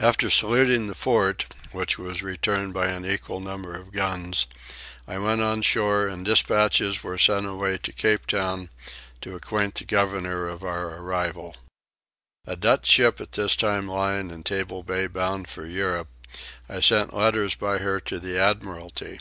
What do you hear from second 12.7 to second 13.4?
ship at